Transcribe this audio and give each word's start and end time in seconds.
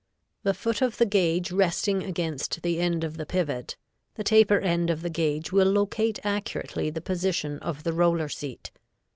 The 0.41 0.55
foot 0.55 0.81
of 0.81 0.97
the 0.97 1.05
gauge 1.05 1.51
resting 1.51 2.01
against 2.01 2.63
the 2.63 2.79
end 2.79 3.03
of 3.03 3.17
the 3.17 3.25
pivot, 3.27 3.75
the 4.15 4.23
taper 4.23 4.57
end 4.59 4.89
of 4.89 5.03
the 5.03 5.11
gauge 5.11 5.51
will 5.51 5.71
locate 5.71 6.17
accurately 6.23 6.89
the 6.89 7.01
position 7.01 7.59
of 7.59 7.83
the 7.83 7.93
roller 7.93 8.27
seat. 8.27 8.71